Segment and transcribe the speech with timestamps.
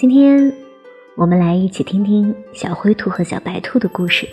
[0.00, 0.52] 今天，
[1.16, 4.28] 我们来一起听听小灰兔和小白兔的故事。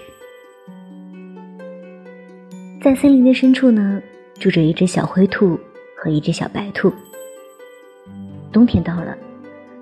[2.80, 4.00] 在森林的深处呢，
[4.36, 5.60] 住着一只小灰兔
[5.98, 6.94] 和一只小白兔。
[8.52, 9.18] 冬天到了，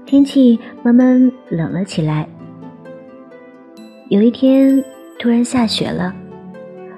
[0.05, 2.25] 天气慢慢冷了起来。
[4.07, 4.81] 有一天，
[5.20, 6.15] 突然下雪了。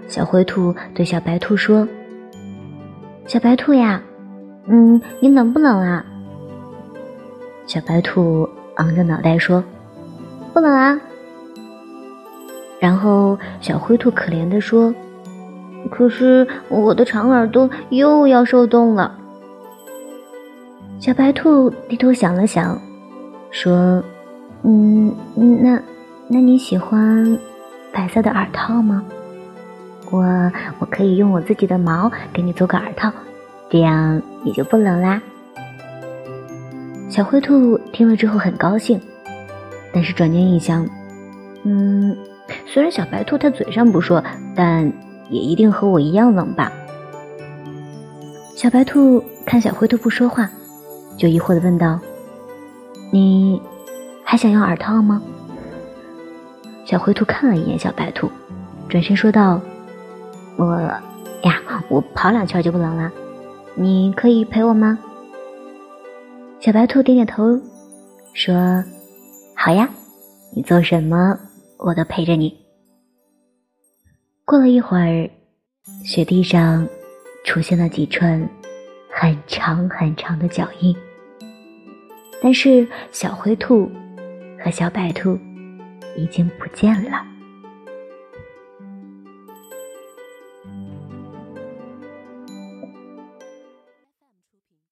[0.08, 1.88] 小灰兔对小白兔说
[3.26, 4.00] ：“小白兔呀，
[4.68, 6.06] 嗯，你冷不冷啊？”
[7.66, 9.64] 小白兔昂着脑袋说
[10.54, 11.00] ：“不冷啊。”
[12.80, 14.94] 然后小灰兔可怜的说
[15.90, 19.18] ：“可是我的长耳朵又要受冻了。”
[21.00, 22.80] 小白兔低头想了想，
[23.52, 24.04] 说
[24.64, 25.82] ：“嗯，那
[26.28, 27.38] 那你喜欢
[27.92, 29.04] 白色的耳套吗？
[30.12, 30.22] 我
[30.80, 33.12] 我可以用我自己的毛给你做个耳套，
[33.70, 35.22] 这样你就不冷啦。”
[37.16, 39.00] 小灰兔听了之后很高兴，
[39.94, 40.86] 但是转念一想，
[41.64, 42.14] 嗯，
[42.66, 44.22] 虽然小白兔它嘴上不说，
[44.54, 44.84] 但
[45.30, 46.70] 也一定和我一样冷吧。
[48.54, 50.50] 小白兔看小灰兔不说话，
[51.16, 51.98] 就疑惑的问道
[53.14, 53.62] ：“你
[54.26, 55.22] 还想要耳套吗？”
[56.84, 58.30] 小灰兔看了一眼小白兔，
[58.90, 59.62] 转身说道
[60.60, 60.76] ：“我
[61.44, 63.10] 呀，我跑两圈就不冷了，
[63.74, 65.00] 你可以陪我吗？”
[66.66, 67.44] 小白兔点点头，
[68.34, 68.84] 说
[69.56, 69.88] ：“好呀，
[70.56, 71.38] 你做什么
[71.78, 72.58] 我都陪着你。”
[74.44, 75.30] 过了一会儿，
[76.04, 76.88] 雪地上
[77.46, 78.50] 出现了几串
[79.12, 80.96] 很长很长的脚印，
[82.42, 83.88] 但是小灰兔
[84.60, 85.38] 和小白兔
[86.18, 87.24] 已经不见了。